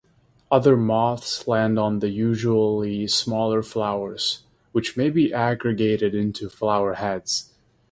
[0.49, 7.51] Other moths land on the usually smaller flowers, which may be aggregated into flowerheads.